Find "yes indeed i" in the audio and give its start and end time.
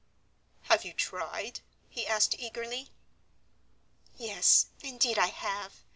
4.15-5.27